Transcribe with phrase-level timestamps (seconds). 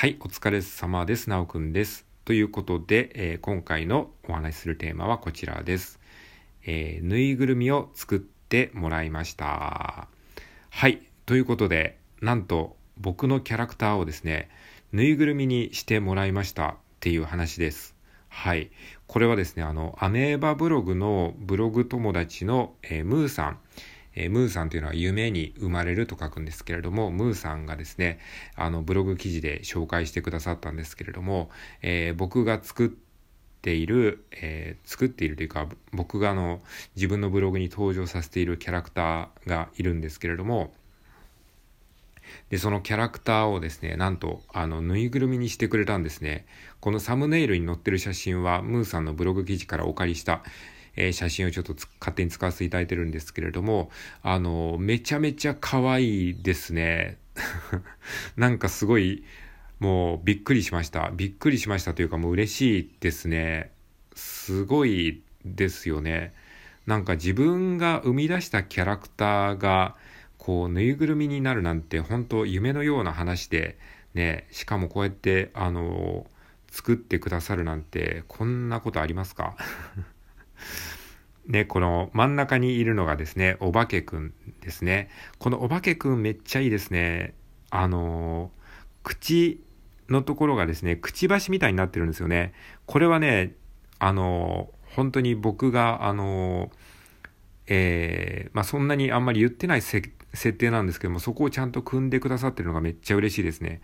[0.00, 1.28] はい、お疲れ様です。
[1.28, 2.06] なおくんです。
[2.24, 6.00] ということで、えー、今回のお話しするテーマはこちらです。
[6.64, 10.08] えー、ぬいぐるみを作ってもらいました。
[10.70, 14.48] はい、ということで、なんと僕のキャラクターをですね、
[14.90, 17.94] ぬいぐるみにしてもらいましたっていう話です。
[18.30, 18.70] はい。
[19.06, 23.58] これはですね、あの、アメーバブログのブログ友達の、えー、ムーさん。
[24.14, 28.18] えー、ムーさんというのは夢に生まれると書くんですけれども、ムーさんがですね、
[28.56, 31.50] あの、ブログ記事で紹介してくださったんですけれども、
[31.82, 32.90] えー、僕が作っ
[33.62, 36.60] ている、えー、作っているというか、僕があの、
[36.96, 40.72] 自分のブログに登場させているキャラクターがいるんですけれども、
[42.48, 46.46] で、そのキャラクターをですね、なんと、あの、ぬいぐるみにしてくれたんですね。
[46.80, 50.42] このサムネイルに載ってる写真は、ムーさんのブログ記事からお借りした、
[51.08, 53.90] え、写真をちょっと勝手に使わせていただいてるんですけれども、
[54.22, 57.18] あの、めちゃめちゃ可愛いですね。
[58.36, 59.24] なんかすごい、
[59.78, 61.10] もうびっくりしました。
[61.10, 63.70] びっくりしましたというかもう嬉しいですね。
[64.14, 66.32] すごいですよね。
[66.86, 69.96] なんか自分が生み出したキャラクターが、
[70.38, 73.78] こう、ぬいぐるみになるなんて本当夢のような話で、
[74.14, 76.26] ね、しかもこうやって、あの、
[76.70, 79.56] 作ってくださるなんて、こんなことありますか？
[81.46, 85.10] ね、この真ん中にいるのがですね、お化けくんですね。
[85.38, 87.34] このお化けくんめっちゃいいですね。
[87.70, 88.50] あの、
[89.02, 89.62] 口
[90.08, 92.52] のところがですね、くちばしみたいになってるんですよね。
[92.86, 93.54] これはね、
[93.98, 96.70] あの、本当に僕が、あの、
[97.66, 100.10] えー、まあ、そんなにあんまり言ってない設
[100.52, 103.80] 定なんですけども、そこをちゃんと組んでくださってるのがめっちゃ嬉しいですね。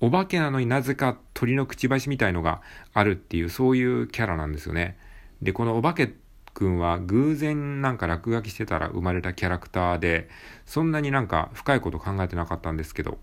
[0.00, 2.60] お化けなのになぜか鳥のくちばしみたいのが
[2.92, 4.98] あるっていう、そういうキャラなんですよね。
[5.40, 6.14] で、このお化け
[6.60, 10.28] くんは偶然なんか落書きしてたら生まれたキャラクターで、
[10.66, 13.16] そんなになんか深いこと考えてなかったんですけど、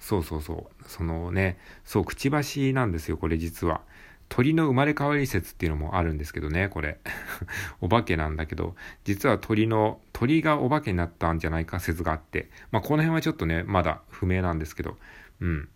[0.00, 3.82] そうそうそう、そのね、そう、くちばしなんですよ、これ実は。
[4.28, 6.98] 鳥の生まれ変わり説っていうのもあるんですけどね、これ。
[7.80, 8.74] お化けなんだけど、
[9.04, 14.98] 実は鳥の、鳥がお化けになったんじゃないか説があって、まあこの辺はちょっとね、まだ不明なんですけど、
[15.40, 15.68] うん。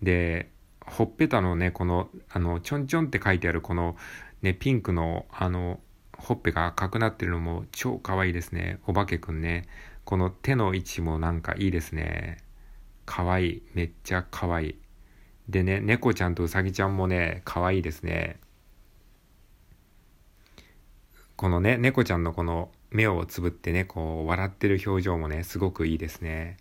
[0.00, 0.50] で、
[0.80, 3.96] ほっぺたのね、この、あの、ちょんちょんって書いてあるこの、
[4.40, 5.80] ね、ピンクの、あの、
[6.18, 8.78] ほっぺが赤くなってるのも超可愛いですね。
[8.86, 9.66] お化けくんね。
[10.04, 12.38] この手の位置もなんかいいですね。
[13.04, 13.62] 可愛い。
[13.74, 14.78] めっちゃ可愛い。
[15.48, 18.40] でね、猫ちゃんとうさぎちゃんもね、可愛いですね。
[21.36, 26.56] このね、猫ちゃんのこの目をつぶってね、こう笑ってる表情もね、すごくいいですね。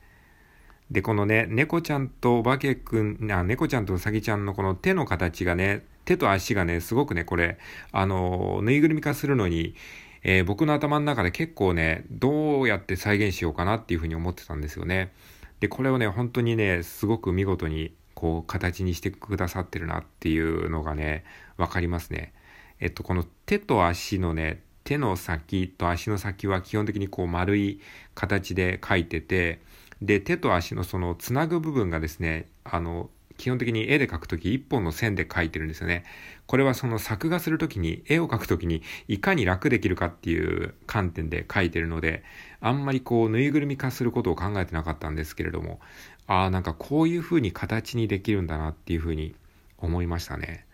[0.91, 7.57] で、このね、猫ちゃんとお化けくん、あ、猫ちゃんとうさぎちゃんのこの手の形がね、手と足がね、すごくね、これ、
[7.91, 9.75] あの、ぬいぐるみ化するのに、
[10.23, 15.11] えー、僕の頭の中で結構ね、どうやって再現しようかなっていうふうに思ってたんですよね。
[15.59, 21.25] で、これをね、本当にね、すごく見事に、こう、形にしてくださってるなっていうのがね、
[21.57, 22.33] わかりますね。
[22.79, 27.81] えっと、この手と足のね、手の先と足の先は基本的にこう丸い
[28.13, 29.59] 形で描いてて、
[30.05, 36.05] で、手と足のそのつなぐ部分がですね、あの、基本的に絵で描くとき一本の線で描いてるんですよね。
[36.45, 42.23] これはその作画するときに、絵を描くときにいかに楽できるかっていう観点で描いてるので、
[42.61, 45.79] あんまりこうぬいぐるみ化することを考えてなかったんですけれども、
[46.27, 49.35] ああ、なんかこういう風に形にできるんだなっていう風に
[49.77, 50.65] 思いましたね。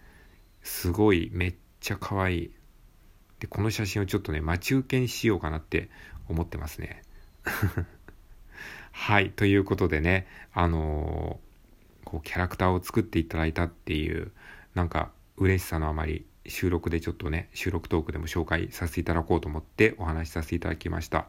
[0.61, 2.51] すごい、めっちゃ可愛い。
[3.39, 5.89] で、この写真をちょっとね、待ち受けにしようかなって
[6.29, 7.01] 思ってますね。
[9.03, 11.51] はい、ということでね、あのー
[12.05, 14.31] こうキャラクターを作っていただいたっていう
[14.75, 21.27] なんか嬉しさのあまり収録でちょっとね収録トークでも紹介させていただこうと思ってお話しさせていただきました。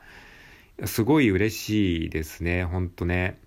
[0.85, 3.39] すごい嬉しいですねほんとね。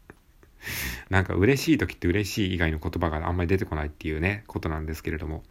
[1.08, 5.44] なんか嬉しい時って嬉しい以外の言葉があんまり出てこないっていうねことなんですけれども。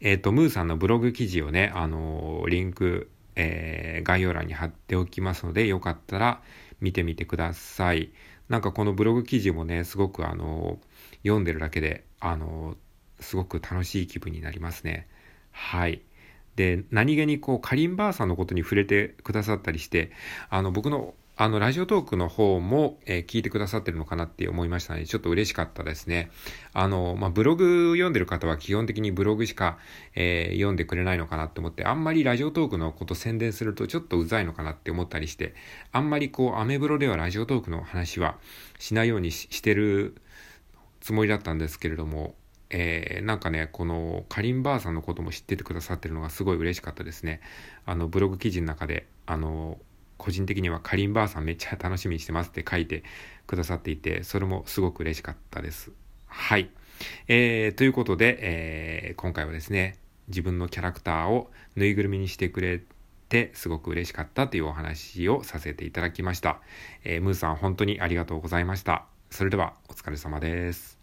[0.00, 6.42] えっ、ー、とムーさんのブログ記事をねあのー、リンクえー、概要欄に貼っておきますので、よかったら
[6.80, 8.10] 見てみてください。
[8.48, 10.78] なんかこのブログ記事もね、すごくあの、
[11.22, 12.76] 読んでるだけで、あの、
[13.20, 15.06] すごく楽しい気分になりますね。
[15.52, 16.02] はい。
[16.56, 20.10] で、何気にこう、カリンバーさんのことに触れてくださったりして、
[20.50, 26.32] あの、僕のあの、ラジオトークの方も、えー、聞いてくださってるのかなって思いましたので、ちょっと嬉しかったですね。
[26.72, 29.78] あの、まあ、ブログ読んでる方は基本的にブログしか、
[30.16, 35.54] えー、読んでくれないのかなって思って、あんまりラジオトークのこと宣伝するとちょっとうざいのかなって思ったりして、
[35.92, 38.36] あんまりこう、アメブロではラジオトークの話は
[38.80, 40.16] しないようにしてる
[40.98, 42.34] つもりだったんですけれども、
[42.70, 47.40] えー、なんかね、このかりんばあさんのことも知っててくださってるのがすごい嬉しかったですね。
[47.86, 49.78] あの、ブログ記事の中で、あの、
[50.18, 53.04] 個人的にはかりんばあさんめっちゃ楽しみにしてますって書いて
[53.46, 55.92] くださっていて、それもすごく嬉しかったです。
[56.26, 56.70] はい。
[57.28, 59.96] えー、ということで、えー、今回はですね、
[60.28, 62.82] 自分のキャラクターをぬいぐるみにしてくれ
[63.28, 66.60] てすごく嬉しかったというお話をさせていただきました。
[67.04, 69.06] えー、ムーさん本当にありがとうございました。
[69.30, 70.97] それではお疲れ様です。